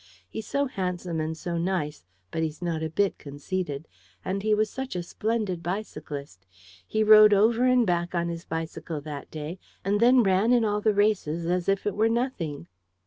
[0.27, 3.87] He's so handsome and so nice, but he's not a bit conceited.
[4.25, 6.47] And he was such a splendid bicyclist!
[6.87, 10.81] He rode over and back on his bicycle that day, and then ran in all
[10.81, 12.67] the races as if it were nothing."